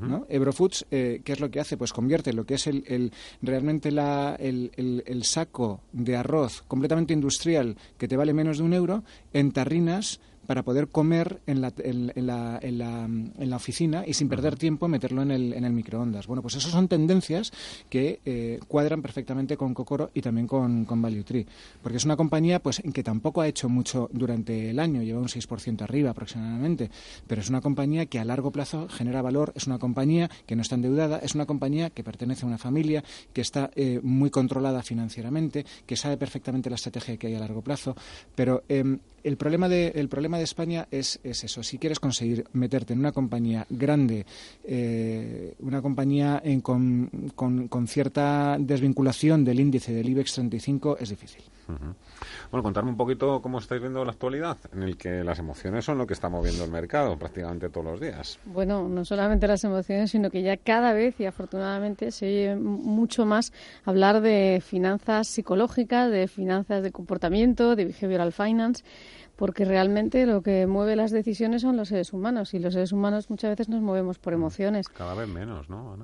¿no? 0.00 0.26
Ebrofoods, 0.28 0.86
eh, 0.90 1.20
¿qué 1.24 1.32
es 1.32 1.40
lo 1.40 1.50
que 1.50 1.60
hace? 1.60 1.76
Pues 1.76 1.92
convierte 1.92 2.32
lo 2.32 2.44
que 2.44 2.54
es 2.54 2.66
el, 2.66 3.12
realmente 3.42 3.90
la, 3.90 4.36
el, 4.38 5.22
saco 5.24 5.80
de 5.92 6.16
arroz 6.16 6.62
completamente 6.66 7.12
industrial 7.12 7.76
que 7.98 8.08
te 8.08 8.16
vale 8.16 8.32
menos 8.32 8.58
de 8.58 8.64
un 8.64 8.74
euro 8.74 9.04
en 9.32 9.52
tarrinas 9.52 10.20
para 10.46 10.62
poder 10.62 10.88
comer 10.88 11.40
en 11.46 11.60
la, 11.60 11.72
en, 11.78 12.06
la, 12.06 12.58
en, 12.60 12.78
la, 12.78 13.04
en 13.04 13.50
la, 13.50 13.56
oficina 13.56 14.04
y 14.06 14.14
sin 14.14 14.28
perder 14.28 14.56
tiempo 14.56 14.88
meterlo 14.88 15.22
en 15.22 15.30
el, 15.30 15.52
en 15.52 15.64
el 15.64 15.72
microondas. 15.72 16.26
Bueno, 16.26 16.42
pues 16.42 16.56
esas 16.56 16.72
son 16.72 16.88
tendencias 16.88 17.52
que 17.88 18.20
eh, 18.24 18.60
cuadran 18.68 19.02
perfectamente 19.02 19.56
con 19.56 19.74
Cocoro 19.74 20.10
y 20.14 20.20
también 20.20 20.46
con, 20.46 20.84
con 20.84 21.00
Value 21.00 21.24
Tree, 21.24 21.46
porque 21.82 21.98
es 21.98 22.04
una 22.04 22.16
compañía 22.16 22.60
pues 22.60 22.82
que 22.92 23.02
tampoco 23.02 23.40
ha 23.40 23.48
hecho 23.48 23.68
mucho 23.68 24.08
durante 24.12 24.70
el 24.70 24.78
año, 24.78 25.02
lleva 25.02 25.20
un 25.20 25.28
6% 25.28 25.82
arriba 25.82 26.10
aproximadamente, 26.10 26.90
pero 27.26 27.40
es 27.40 27.48
una 27.48 27.60
compañía 27.60 28.06
que 28.06 28.18
a 28.18 28.24
largo 28.24 28.50
plazo 28.50 28.88
genera 28.88 29.22
valor, 29.22 29.52
es 29.54 29.66
una 29.66 29.78
compañía 29.78 30.30
que 30.46 30.56
no 30.56 30.62
está 30.62 30.74
endeudada, 30.74 31.18
es 31.18 31.34
una 31.34 31.46
compañía 31.46 31.90
que 31.90 32.04
pertenece 32.04 32.44
a 32.44 32.48
una 32.48 32.58
familia, 32.58 33.04
que 33.32 33.40
está 33.40 33.70
eh, 33.76 34.00
muy 34.02 34.30
controlada 34.30 34.82
financieramente, 34.82 35.64
que 35.86 35.96
sabe 35.96 36.16
perfectamente 36.16 36.70
la 36.70 36.76
estrategia 36.76 37.16
que 37.16 37.28
hay 37.28 37.34
a 37.34 37.40
largo 37.40 37.62
plazo, 37.62 37.96
pero 38.34 38.62
em, 38.68 38.98
el 39.24 39.36
problema 39.36 39.68
de, 39.68 39.88
el 39.94 40.08
problema 40.08 40.33
de 40.38 40.44
España 40.44 40.86
es, 40.90 41.20
es, 41.22 41.44
eso. 41.44 41.62
Si 41.62 41.78
quieres 41.78 42.00
conseguir 42.00 42.44
meterte 42.52 42.92
en 42.92 43.00
una 43.00 43.12
compañía 43.12 43.66
grande, 43.70 44.26
eh, 44.64 45.54
una 45.60 45.82
compañía 45.82 46.40
en, 46.44 46.60
con, 46.60 47.32
con, 47.34 47.88
cierta 47.88 48.56
desvinculación 48.58 49.44
del 49.44 49.60
índice 49.60 49.92
del 49.92 50.08
IBEX 50.08 50.34
35, 50.34 50.98
es 50.98 51.10
difícil. 51.10 51.42
Bueno, 51.66 52.62
contarme 52.62 52.90
un 52.90 52.96
poquito 52.96 53.40
cómo 53.40 53.58
estáis 53.58 53.80
viendo 53.80 54.04
la 54.04 54.12
actualidad, 54.12 54.58
en 54.72 54.82
el 54.82 54.96
que 54.96 55.24
las 55.24 55.38
emociones 55.38 55.84
son 55.84 55.98
lo 55.98 56.06
que 56.06 56.14
está 56.14 56.28
moviendo 56.28 56.64
el 56.64 56.70
mercado 56.70 57.16
prácticamente 57.18 57.68
todos 57.68 57.86
los 57.86 58.00
días. 58.00 58.38
Bueno, 58.44 58.88
no 58.88 59.04
solamente 59.04 59.46
las 59.46 59.64
emociones, 59.64 60.10
sino 60.10 60.30
que 60.30 60.42
ya 60.42 60.56
cada 60.56 60.92
vez 60.92 61.18
y 61.20 61.26
afortunadamente 61.26 62.10
se 62.10 62.26
oye 62.26 62.56
mucho 62.56 63.26
más 63.26 63.52
hablar 63.84 64.20
de 64.20 64.62
finanzas 64.64 65.28
psicológicas, 65.28 66.10
de 66.10 66.28
finanzas 66.28 66.82
de 66.82 66.92
comportamiento, 66.92 67.76
de 67.76 67.86
behavioral 67.86 68.32
finance 68.32 68.84
porque 69.36 69.64
realmente 69.64 70.26
lo 70.26 70.42
que 70.42 70.66
mueve 70.66 70.96
las 70.96 71.10
decisiones 71.10 71.62
son 71.62 71.76
los 71.76 71.88
seres 71.88 72.12
humanos 72.12 72.54
y 72.54 72.58
los 72.58 72.74
seres 72.74 72.92
humanos 72.92 73.30
muchas 73.30 73.50
veces 73.50 73.68
nos 73.68 73.82
movemos 73.82 74.18
por 74.18 74.32
mm. 74.32 74.36
emociones. 74.36 74.88
Cada 74.88 75.14
vez 75.14 75.28
menos, 75.28 75.68
¿no? 75.68 75.96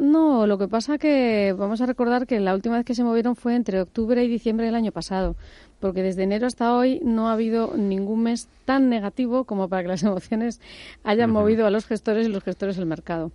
No? 0.00 0.46
lo 0.46 0.58
que 0.58 0.68
pasa 0.68 0.98
que 0.98 1.54
vamos 1.56 1.80
a 1.80 1.86
recordar 1.86 2.26
que 2.26 2.40
la 2.40 2.54
última 2.54 2.76
vez 2.76 2.84
que 2.84 2.94
se 2.94 3.04
movieron 3.04 3.36
fue 3.36 3.54
entre 3.54 3.80
octubre 3.80 4.22
y 4.22 4.28
diciembre 4.28 4.66
del 4.66 4.74
año 4.74 4.92
pasado, 4.92 5.36
porque 5.80 6.02
desde 6.02 6.22
enero 6.22 6.46
hasta 6.46 6.74
hoy 6.76 7.00
no 7.02 7.28
ha 7.28 7.32
habido 7.32 7.76
ningún 7.76 8.22
mes 8.22 8.48
tan 8.64 8.88
negativo 8.88 9.44
como 9.44 9.68
para 9.68 9.82
que 9.82 9.88
las 9.88 10.02
emociones 10.04 10.60
hayan 11.02 11.30
movido 11.30 11.66
a 11.66 11.70
los 11.70 11.86
gestores 11.86 12.26
y 12.26 12.30
los 12.30 12.44
gestores 12.44 12.78
el 12.78 12.86
mercado. 12.86 13.32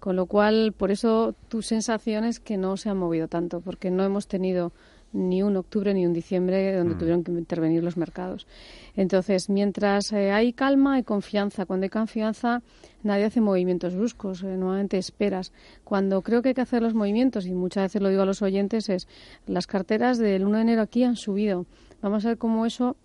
Con 0.00 0.16
lo 0.16 0.26
cual, 0.26 0.74
por 0.76 0.90
eso 0.90 1.34
tu 1.48 1.62
sensación 1.62 2.24
es 2.24 2.38
que 2.38 2.58
no 2.58 2.76
se 2.76 2.90
han 2.90 2.98
movido 2.98 3.26
tanto, 3.26 3.60
porque 3.60 3.90
no 3.90 4.04
hemos 4.04 4.26
tenido 4.26 4.70
ni 5.14 5.42
un 5.42 5.56
octubre 5.56 5.94
ni 5.94 6.06
un 6.06 6.12
diciembre 6.12 6.76
donde 6.76 6.96
mm. 6.96 6.98
tuvieron 6.98 7.24
que 7.24 7.32
intervenir 7.32 7.82
los 7.82 7.96
mercados. 7.96 8.46
Entonces, 8.96 9.48
mientras 9.48 10.12
eh, 10.12 10.32
hay 10.32 10.52
calma 10.52 10.98
y 10.98 11.04
confianza, 11.04 11.64
cuando 11.64 11.84
hay 11.84 11.90
confianza, 11.90 12.62
nadie 13.02 13.24
hace 13.24 13.40
movimientos 13.40 13.94
bruscos, 13.94 14.42
eh, 14.42 14.56
nuevamente 14.56 14.98
esperas. 14.98 15.52
Cuando 15.84 16.20
creo 16.22 16.42
que 16.42 16.48
hay 16.48 16.54
que 16.54 16.60
hacer 16.60 16.82
los 16.82 16.94
movimientos, 16.94 17.46
y 17.46 17.54
muchas 17.54 17.84
veces 17.84 18.02
lo 18.02 18.08
digo 18.08 18.22
a 18.22 18.26
los 18.26 18.42
oyentes, 18.42 18.88
es 18.88 19.08
las 19.46 19.66
carteras 19.66 20.18
del 20.18 20.44
1 20.44 20.56
de 20.56 20.62
enero 20.62 20.82
aquí 20.82 21.04
han 21.04 21.16
subido. 21.16 21.66
Vamos 22.02 22.24
a 22.24 22.28
ver 22.28 22.38
cómo 22.38 22.66
eso 22.66 22.96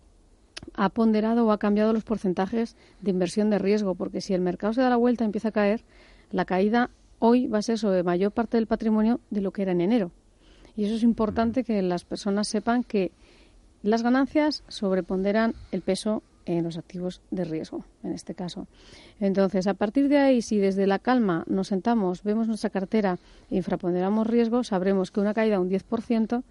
ha 0.73 0.89
ponderado 0.89 1.45
o 1.45 1.51
ha 1.51 1.59
cambiado 1.59 1.93
los 1.93 2.03
porcentajes 2.03 2.75
de 3.01 3.11
inversión 3.11 3.49
de 3.49 3.59
riesgo, 3.59 3.95
porque 3.95 4.19
si 4.19 4.33
el 4.33 4.41
mercado 4.41 4.73
se 4.73 4.81
da 4.81 4.89
la 4.89 4.97
vuelta 4.97 5.23
y 5.23 5.27
empieza 5.27 5.49
a 5.49 5.53
caer, 5.53 5.83
la 6.31 6.45
caída 6.45 6.89
hoy 7.19 7.47
va 7.47 7.59
a 7.59 7.61
ser 7.61 7.77
sobre 7.77 8.03
mayor 8.03 8.31
parte 8.31 8.57
del 8.57 8.67
patrimonio 8.67 9.19
de 9.29 9.41
lo 9.41 9.51
que 9.51 9.61
era 9.61 9.71
en 9.71 9.81
enero. 9.81 10.11
Y 10.79 10.85
eso 10.85 10.95
es 10.95 11.03
importante 11.03 11.65
que 11.65 11.81
las 11.81 12.05
personas 12.05 12.47
sepan 12.47 12.85
que 12.85 13.11
las 13.83 14.01
ganancias 14.01 14.63
sobreponderan 14.69 15.53
el 15.73 15.81
peso 15.81 16.23
en 16.45 16.63
los 16.63 16.77
activos 16.77 17.21
de 17.31 17.43
riesgo, 17.43 17.83
en 18.01 18.13
este 18.13 18.33
caso. 18.33 18.65
Entonces, 19.19 19.67
a 19.67 19.73
partir 19.73 20.07
de 20.07 20.19
ahí, 20.19 20.41
si 20.41 20.57
desde 20.57 20.87
la 20.87 20.97
calma 20.97 21.43
nos 21.47 21.67
sentamos, 21.67 22.23
vemos 22.23 22.47
nuestra 22.47 22.69
cartera 22.69 23.19
e 23.51 23.57
infraponderamos 23.57 24.25
riesgo, 24.25 24.63
sabremos 24.63 25.11
que 25.11 25.19
una 25.19 25.33
caída 25.33 25.57
de 25.57 25.63
un 25.63 25.69
10% 25.69 26.43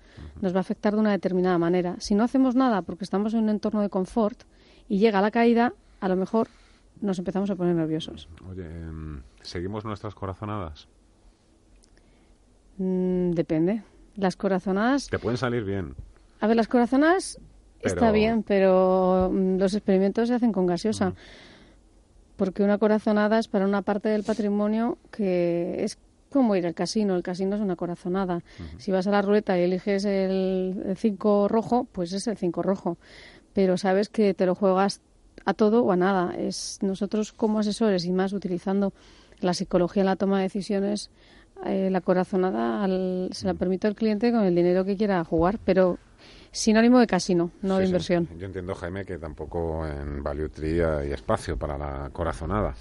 nos 0.43 0.53
va 0.53 0.59
a 0.59 0.61
afectar 0.61 0.93
de 0.93 1.01
una 1.01 1.13
determinada 1.13 1.57
manera. 1.57 1.97
Si 1.99 2.15
no 2.15 2.23
hacemos 2.23 2.55
nada 2.55 2.83
porque 2.83 3.05
estamos 3.05 3.33
en 3.33 3.45
un 3.45 3.49
entorno 3.49 3.81
de 3.81 3.89
confort 3.89 4.43
y 4.91 4.99
llega 4.99 5.23
la 5.23 5.31
caída, 5.31 5.73
a 6.01 6.09
lo 6.09 6.17
mejor 6.17 6.49
nos 7.01 7.19
empezamos 7.19 7.49
a 7.49 7.57
poner 7.57 7.75
nerviosos. 7.75 8.29
Oye, 8.51 8.67
em, 8.67 9.23
¿seguimos 9.41 9.87
nuestras 9.87 10.15
corazonadas? 10.15 10.87
Mm, 12.77 13.31
depende. 13.31 13.83
Las 14.19 14.35
corazonadas... 14.35 15.07
Te 15.07 15.19
pueden 15.21 15.39
salir 15.39 15.65
bien. 15.65 15.95
A 16.41 16.49
ver, 16.49 16.57
las 16.57 16.67
corazonadas 16.67 17.39
está 17.81 18.11
bien, 18.11 18.43
pero 18.43 19.31
mm, 19.33 19.59
los 19.59 19.75
experimentos 19.75 20.29
se 20.29 20.35
hacen 20.35 20.53
con 20.53 20.67
gaseosa. 20.67 21.15
Porque 22.37 22.65
una 22.65 22.79
corazonada 22.79 23.39
es 23.39 23.47
para 23.47 23.65
una 23.65 23.83
parte 23.83 24.09
del 24.09 24.25
patrimonio 24.25 24.99
que 25.13 25.85
es 25.85 25.99
como 26.31 26.57
ir 26.57 26.67
al 26.67 26.75
casino. 26.75 27.15
El 27.15 27.23
casino 27.23 27.55
es 27.55 27.63
una 27.63 27.77
corazonada. 27.77 28.43
Si 28.79 28.91
vas 28.91 29.07
a 29.07 29.13
la 29.13 29.23
ruleta 29.23 29.57
y 29.57 29.63
eliges 29.63 30.05
el 30.05 30.95
5 30.97 31.47
rojo, 31.49 31.87
pues 31.91 32.13
es 32.13 32.27
el 32.27 32.37
5 32.37 32.63
rojo. 32.63 32.99
Pero 33.53 33.77
sabes 33.77 34.09
que 34.09 34.35
te 34.35 34.47
lo 34.47 34.57
juegas 34.57 35.01
a 35.45 35.55
todo 35.55 35.85
o 35.85 35.93
a 35.93 35.97
nada. 35.97 36.35
Es 36.37 36.79
nosotros 36.83 37.33
como 37.33 37.61
asesores 37.61 38.05
y 38.05 38.13
más 38.13 38.33
utilizando 38.33 38.93
la 39.41 39.55
psicología 39.55 40.03
en 40.03 40.07
la 40.07 40.17
toma 40.17 40.39
de 40.39 40.45
decisiones 40.45 41.11
eh, 41.67 41.91
la 41.91 42.00
corazonada 42.00 42.87
se 43.33 43.47
la 43.47 43.55
permite 43.55 43.87
al 43.87 43.95
cliente 43.95 44.31
con 44.31 44.45
el 44.45 44.55
dinero 44.55 44.85
que 44.85 44.97
quiera 44.97 45.25
jugar, 45.25 45.59
pero 45.65 45.99
sinónimo 46.50 46.99
de 46.99 47.07
casino, 47.07 47.50
no 47.62 47.79
de 47.79 47.87
inversión. 47.87 48.29
Yo 48.38 48.47
entiendo, 48.47 48.75
Jaime, 48.75 49.05
que 49.05 49.19
tampoco 49.19 49.87
en 49.87 50.23
Value 50.23 50.49
Tree 50.49 50.83
hay 50.83 51.12
espacio 51.12 51.57
para 51.57 51.77
la 51.77 52.11
corazonada. 52.11 52.75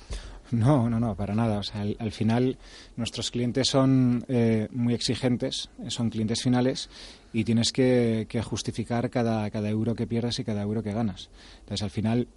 No, 0.51 0.89
no, 0.89 0.99
no, 0.99 1.15
para 1.15 1.35
nada. 1.35 1.59
O 1.59 1.63
sea, 1.63 1.81
al, 1.81 2.11
final 2.11 2.57
nuestros 2.95 3.31
clientes 3.31 3.67
son 3.67 4.23
eh, 4.29 4.67
muy 4.71 4.93
exigentes, 4.93 5.69
son 5.89 6.09
clientes 6.09 6.41
finales 6.41 6.89
y 7.33 7.43
tienes 7.43 7.73
que, 7.73 8.27
que 8.29 8.41
justificar 8.41 9.09
cada, 9.09 9.49
cada 9.49 9.69
euro 9.69 9.93
que 9.93 10.07
pierdas 10.07 10.39
y 10.39 10.45
cada 10.45 10.61
euro 10.61 10.81
que 10.81 10.93
ganas. 10.93 11.29
Entonces, 11.59 11.83
al 11.83 11.89
final 11.89 12.27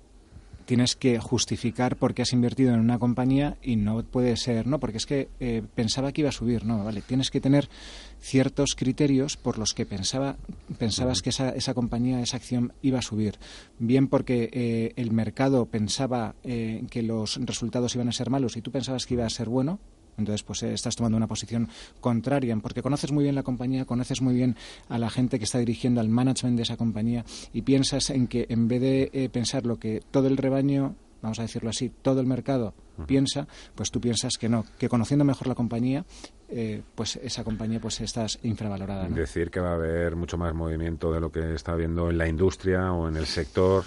tienes 0.71 0.95
que 0.95 1.19
justificar 1.19 1.97
por 1.97 2.15
qué 2.15 2.23
has 2.23 2.33
invertido 2.33 2.73
en 2.73 2.79
una 2.79 3.01
compañía 3.01 3.57
y 3.61 3.75
no 3.75 4.05
puede 4.05 4.37
ser, 4.37 4.69
no, 4.69 4.79
porque 4.79 4.99
es 4.99 5.07
que 5.07 5.29
eh, 5.41 5.65
pensaba 5.75 6.13
que 6.13 6.21
iba 6.21 6.29
a 6.29 6.33
subir, 6.33 6.65
no, 6.65 6.85
vale, 6.85 7.03
tienes 7.03 7.33
que 7.33 7.41
tener 7.41 7.69
ciertos 8.21 8.77
criterios 8.77 9.37
por 9.37 9.59
los 9.59 9.75
que 9.75 9.85
pensaba, 9.85 10.37
pensabas 10.79 11.23
que 11.23 11.31
esa, 11.31 11.51
esa 11.51 11.75
compañía, 11.75 12.21
esa 12.21 12.37
acción 12.37 12.73
iba 12.83 13.01
a 13.01 13.03
subir, 13.03 13.41
bien 13.81 14.07
porque 14.07 14.49
eh, 14.53 14.93
el 14.95 15.11
mercado 15.11 15.67
pensaba 15.67 16.37
eh, 16.45 16.85
que 16.89 17.03
los 17.03 17.45
resultados 17.45 17.97
iban 17.97 18.09
a 18.09 18.13
ser 18.13 18.31
malos 18.31 18.57
y 18.57 18.63
tú 18.63 18.71
pensabas 18.71 19.07
que 19.07 19.15
iba 19.15 19.27
a 19.27 19.31
ser 19.31 19.49
bueno, 19.49 19.81
entonces, 20.19 20.43
pues 20.43 20.63
eh, 20.63 20.73
estás 20.73 20.97
tomando 20.97 21.17
una 21.17 21.27
posición 21.27 21.69
contraria, 22.01 22.57
porque 22.57 22.83
conoces 22.83 23.13
muy 23.13 23.25
bien 23.25 23.35
la 23.35 23.43
compañía, 23.43 23.85
conoces 23.85 24.21
muy 24.21 24.35
bien 24.35 24.57
a 24.89 24.99
la 24.99 25.11
gente 25.11 25.39
que 25.39 25.45
está 25.45 25.59
dirigiendo 25.59 26.01
al 26.01 26.09
management 26.09 26.57
de 26.57 26.63
esa 26.63 26.77
compañía 26.77 27.25
y 27.53 27.63
piensas 27.63 28.11
en 28.11 28.27
que 28.27 28.47
en 28.49 28.69
vez 28.69 28.81
de 28.81 29.11
eh, 29.13 29.29
pensar 29.29 29.67
lo 29.67 29.79
que 29.79 30.03
todo 30.11 30.29
el 30.29 30.37
rebaño 30.37 30.95
vamos 31.23 31.39
a 31.39 31.43
decirlo 31.43 31.69
así, 31.69 31.91
todo 32.01 32.21
el 32.21 32.27
mercado 32.27 32.73
piensa, 33.07 33.47
pues 33.75 33.91
tú 33.91 34.01
piensas 34.01 34.39
que 34.39 34.49
no, 34.49 34.65
que 34.79 34.89
conociendo 34.89 35.25
mejor 35.25 35.49
la 35.49 35.55
compañía, 35.55 36.05
eh, 36.49 36.83
pues 36.95 37.17
esa 37.17 37.45
compañía 37.45 37.79
pues 37.79 38.01
estás 38.01 38.39
infravalorada. 38.43 39.07
Decir 39.09 39.51
que 39.51 39.61
va 39.61 39.71
a 39.71 39.75
haber 39.75 40.17
mucho 40.17 40.39
más 40.39 40.55
movimiento 40.55 41.13
de 41.13 41.21
lo 41.21 41.31
que 41.31 41.55
está 41.55 41.73
habiendo 41.73 42.11
en 42.11 42.17
la 42.17 42.27
industria 42.27 42.93
o 42.93 43.09
en 43.09 43.17
el 43.17 43.27
sector 43.27 43.85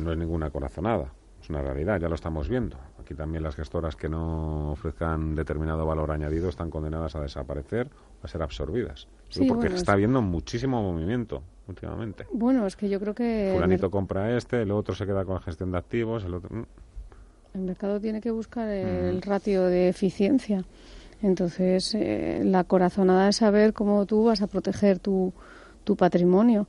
no 0.00 0.12
es 0.12 0.18
ninguna 0.18 0.50
corazonada, 0.50 1.12
una 1.50 1.62
realidad, 1.62 2.00
ya 2.00 2.08
lo 2.08 2.14
estamos 2.14 2.48
viendo. 2.48 2.76
Aquí 3.00 3.14
también 3.14 3.42
las 3.42 3.54
gestoras 3.54 3.96
que 3.96 4.08
no 4.08 4.72
ofrezcan 4.72 5.34
determinado 5.34 5.84
valor 5.84 6.10
añadido 6.10 6.48
están 6.48 6.70
condenadas 6.70 7.14
a 7.16 7.20
desaparecer 7.20 7.88
o 8.22 8.24
a 8.24 8.28
ser 8.28 8.42
absorbidas. 8.42 9.08
porque 9.46 9.68
está 9.68 9.92
habiendo 9.92 10.22
muchísimo 10.22 10.82
movimiento 10.82 11.42
últimamente. 11.68 12.26
Bueno, 12.32 12.66
es 12.66 12.76
que 12.76 12.88
yo 12.88 12.98
creo 12.98 13.14
que... 13.14 13.52
Fulanito 13.54 13.90
compra 13.90 14.36
este, 14.36 14.62
el 14.62 14.70
otro 14.70 14.94
se 14.94 15.06
queda 15.06 15.24
con 15.24 15.34
la 15.34 15.40
gestión 15.40 15.70
de 15.72 15.78
activos, 15.78 16.24
el 16.24 16.34
otro... 16.34 16.66
El 17.52 17.62
mercado 17.62 18.00
tiene 18.00 18.20
que 18.20 18.30
buscar 18.30 18.68
el 18.68 19.16
mm. 19.16 19.22
ratio 19.22 19.64
de 19.66 19.88
eficiencia. 19.88 20.64
Entonces, 21.22 21.94
eh, 21.94 22.42
la 22.44 22.64
corazonada 22.64 23.28
es 23.28 23.36
saber 23.36 23.72
cómo 23.72 24.06
tú 24.06 24.24
vas 24.24 24.40
a 24.40 24.46
proteger 24.46 24.98
tu, 24.98 25.32
tu 25.90 25.96
patrimonio. 25.96 26.68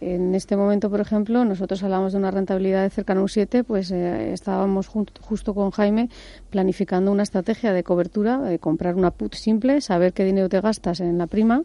En 0.00 0.34
este 0.34 0.56
momento, 0.56 0.88
por 0.88 1.00
ejemplo, 1.00 1.44
nosotros 1.44 1.82
hablamos 1.82 2.12
de 2.12 2.18
una 2.18 2.30
rentabilidad 2.30 2.82
de 2.82 2.88
cercano 2.88 3.20
a 3.20 3.24
un 3.24 3.28
7, 3.28 3.64
pues 3.64 3.90
eh, 3.90 4.32
estábamos 4.32 4.86
justo 4.88 5.52
con 5.52 5.70
Jaime 5.72 6.08
planificando 6.48 7.12
una 7.12 7.22
estrategia 7.22 7.74
de 7.74 7.82
cobertura, 7.84 8.38
de 8.38 8.58
comprar 8.58 8.94
una 8.94 9.10
put 9.10 9.34
simple, 9.34 9.82
saber 9.82 10.14
qué 10.14 10.24
dinero 10.24 10.48
te 10.48 10.58
gastas 10.62 11.00
en 11.00 11.18
la 11.18 11.26
prima 11.26 11.64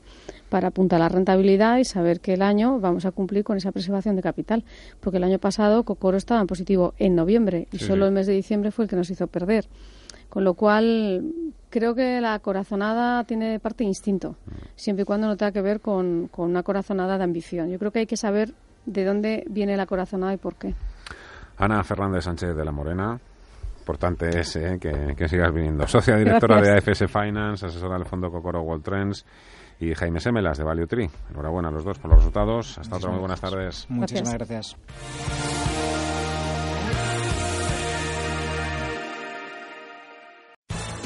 para 0.49 0.67
apuntar 0.67 0.99
la 0.99 1.07
rentabilidad 1.07 1.77
y 1.77 1.85
saber 1.85 2.19
que 2.19 2.33
el 2.33 2.41
año 2.41 2.77
vamos 2.81 3.05
a 3.05 3.11
cumplir 3.11 3.45
con 3.45 3.55
esa 3.55 3.71
preservación 3.71 4.17
de 4.17 4.21
capital. 4.21 4.65
Porque 4.99 5.15
el 5.15 5.23
año 5.23 5.39
pasado 5.39 5.83
Cocoro 5.83 6.17
estaba 6.17 6.41
en 6.41 6.47
positivo 6.47 6.93
en 6.97 7.15
noviembre 7.15 7.69
y 7.71 7.77
solo 7.79 8.05
el 8.05 8.11
mes 8.11 8.27
de 8.27 8.33
diciembre 8.33 8.71
fue 8.71 8.83
el 8.83 8.89
que 8.89 8.97
nos 8.97 9.09
hizo 9.09 9.27
perder. 9.27 9.63
Con 10.29 10.43
lo 10.43 10.53
cual, 10.53 11.33
creo 11.69 11.95
que 11.95 12.21
la 12.21 12.39
corazonada 12.39 13.23
tiene 13.23 13.59
parte 13.59 13.83
de 13.83 13.89
instinto, 13.89 14.35
siempre 14.75 15.03
y 15.03 15.05
cuando 15.05 15.27
no 15.27 15.37
tenga 15.37 15.51
que 15.51 15.61
ver 15.61 15.79
con, 15.79 16.27
con 16.27 16.49
una 16.49 16.63
corazonada 16.63 17.17
de 17.17 17.23
ambición. 17.23 17.69
Yo 17.69 17.79
creo 17.79 17.91
que 17.91 17.99
hay 17.99 18.07
que 18.07 18.17
saber 18.17 18.53
de 18.85 19.05
dónde 19.05 19.43
viene 19.49 19.77
la 19.77 19.85
corazonada 19.85 20.33
y 20.33 20.37
por 20.37 20.55
qué. 20.55 20.73
Ana 21.57 21.83
Fernández 21.83 22.23
Sánchez 22.23 22.55
de 22.55 22.65
la 22.65 22.71
Morena. 22.71 23.19
Importante 23.79 24.39
es 24.39 24.55
eh, 24.57 24.77
que, 24.79 25.27
sigas 25.29 25.53
viniendo. 25.53 25.87
Socia 25.87 26.17
directora 26.17 26.61
de 26.61 26.77
AFS 26.77 27.05
Finance, 27.07 27.67
asesora 27.67 27.97
del 27.97 28.05
Fondo 28.05 28.29
Cocoro 28.29 28.61
World 28.61 28.83
Trends 28.83 29.25
y 29.79 29.93
Jaime 29.93 30.19
Semelas 30.19 30.57
de 30.57 30.63
Value 30.63 30.87
Tree. 30.87 31.09
Enhorabuena 31.29 31.69
a 31.69 31.71
los 31.71 31.85
dos 31.85 31.97
por 31.97 32.09
los 32.11 32.19
resultados. 32.19 32.77
Hasta 32.77 32.97
otra 32.97 33.11
muy 33.11 33.19
buenas 33.19 33.39
tardes. 33.39 33.85
Muchísimas 33.89 34.33
gracias. 34.33 34.75